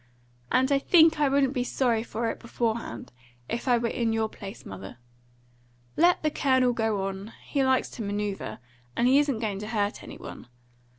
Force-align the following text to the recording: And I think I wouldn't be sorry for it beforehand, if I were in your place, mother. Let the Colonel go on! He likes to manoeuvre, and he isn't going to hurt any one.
And 0.51 0.71
I 0.71 0.79
think 0.79 1.19
I 1.19 1.29
wouldn't 1.29 1.53
be 1.53 1.63
sorry 1.63 2.01
for 2.01 2.31
it 2.31 2.39
beforehand, 2.39 3.11
if 3.47 3.67
I 3.67 3.77
were 3.77 3.87
in 3.87 4.13
your 4.13 4.29
place, 4.29 4.65
mother. 4.65 4.97
Let 5.95 6.23
the 6.23 6.31
Colonel 6.31 6.73
go 6.73 7.05
on! 7.05 7.33
He 7.45 7.63
likes 7.63 7.91
to 7.91 8.01
manoeuvre, 8.01 8.59
and 8.97 9.07
he 9.07 9.19
isn't 9.19 9.37
going 9.37 9.59
to 9.59 9.67
hurt 9.67 10.01
any 10.01 10.17
one. 10.17 10.47